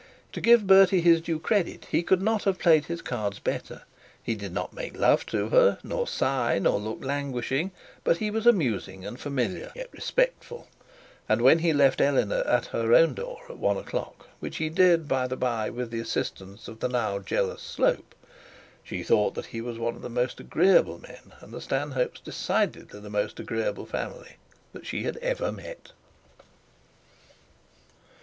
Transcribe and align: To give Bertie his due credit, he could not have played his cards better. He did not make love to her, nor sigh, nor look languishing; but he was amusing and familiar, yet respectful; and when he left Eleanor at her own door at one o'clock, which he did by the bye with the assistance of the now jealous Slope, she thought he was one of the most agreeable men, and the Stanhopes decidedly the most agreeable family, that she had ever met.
To 0.31 0.41
give 0.41 0.65
Bertie 0.65 1.01
his 1.01 1.21
due 1.21 1.39
credit, 1.39 1.85
he 1.91 2.01
could 2.01 2.23
not 2.23 2.45
have 2.45 2.57
played 2.57 2.85
his 2.85 3.03
cards 3.03 3.37
better. 3.37 3.83
He 4.23 4.33
did 4.33 4.51
not 4.51 4.73
make 4.73 4.97
love 4.97 5.27
to 5.27 5.49
her, 5.49 5.77
nor 5.83 6.07
sigh, 6.07 6.57
nor 6.57 6.79
look 6.79 7.05
languishing; 7.05 7.69
but 8.03 8.17
he 8.17 8.31
was 8.31 8.47
amusing 8.47 9.05
and 9.05 9.19
familiar, 9.19 9.71
yet 9.75 9.89
respectful; 9.91 10.67
and 11.29 11.43
when 11.43 11.59
he 11.59 11.71
left 11.71 12.01
Eleanor 12.01 12.41
at 12.47 12.65
her 12.65 12.95
own 12.95 13.13
door 13.13 13.41
at 13.47 13.59
one 13.59 13.77
o'clock, 13.77 14.27
which 14.39 14.57
he 14.57 14.69
did 14.69 15.07
by 15.07 15.27
the 15.27 15.37
bye 15.37 15.69
with 15.69 15.91
the 15.91 15.99
assistance 15.99 16.67
of 16.67 16.79
the 16.79 16.89
now 16.89 17.19
jealous 17.19 17.61
Slope, 17.61 18.15
she 18.83 19.03
thought 19.03 19.45
he 19.45 19.61
was 19.61 19.77
one 19.77 19.95
of 19.95 20.01
the 20.01 20.09
most 20.09 20.39
agreeable 20.39 20.97
men, 20.97 21.33
and 21.41 21.53
the 21.53 21.61
Stanhopes 21.61 22.19
decidedly 22.21 22.99
the 22.99 23.09
most 23.11 23.39
agreeable 23.39 23.85
family, 23.85 24.37
that 24.73 24.87
she 24.87 25.03
had 25.03 25.17
ever 25.17 25.51
met. 25.51 25.91